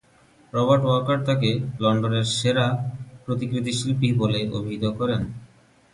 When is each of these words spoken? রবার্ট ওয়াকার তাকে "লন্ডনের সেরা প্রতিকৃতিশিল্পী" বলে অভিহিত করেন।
রবার্ট 0.53 0.83
ওয়াকার 0.87 1.19
তাকে 1.27 1.49
"লন্ডনের 1.79 2.25
সেরা 2.31 2.65
প্রতিকৃতিশিল্পী" 3.25 4.09
বলে 4.21 4.39
অভিহিত 4.51 4.85
করেন। 4.99 5.21